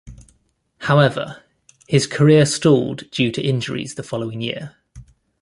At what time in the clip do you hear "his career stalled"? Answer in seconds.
1.87-3.11